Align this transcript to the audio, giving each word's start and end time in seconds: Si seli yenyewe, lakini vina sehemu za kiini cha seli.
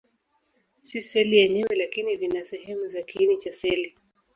Si 0.87 0.97
seli 1.09 1.35
yenyewe, 1.41 1.75
lakini 1.75 2.15
vina 2.15 2.45
sehemu 2.45 2.87
za 2.87 3.01
kiini 3.01 3.37
cha 3.37 3.53
seli. 3.53 3.95